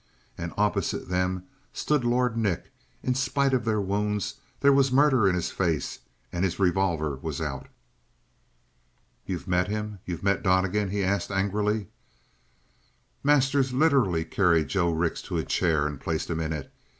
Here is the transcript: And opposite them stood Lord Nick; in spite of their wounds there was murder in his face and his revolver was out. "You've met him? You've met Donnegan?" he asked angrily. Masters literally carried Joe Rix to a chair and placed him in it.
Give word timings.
And 0.35 0.51
opposite 0.57 1.09
them 1.09 1.43
stood 1.73 2.03
Lord 2.03 2.35
Nick; 2.35 2.71
in 3.03 3.13
spite 3.13 3.53
of 3.53 3.65
their 3.65 3.79
wounds 3.79 4.37
there 4.61 4.73
was 4.73 4.91
murder 4.91 5.29
in 5.29 5.35
his 5.35 5.51
face 5.51 5.99
and 6.33 6.43
his 6.43 6.57
revolver 6.57 7.17
was 7.17 7.39
out. 7.39 7.67
"You've 9.27 9.47
met 9.47 9.67
him? 9.67 9.99
You've 10.03 10.23
met 10.23 10.41
Donnegan?" 10.41 10.89
he 10.89 11.03
asked 11.03 11.29
angrily. 11.29 11.85
Masters 13.23 13.73
literally 13.73 14.25
carried 14.25 14.69
Joe 14.69 14.91
Rix 14.91 15.21
to 15.21 15.37
a 15.37 15.43
chair 15.45 15.85
and 15.85 16.01
placed 16.01 16.31
him 16.31 16.39
in 16.39 16.51
it. 16.51 16.73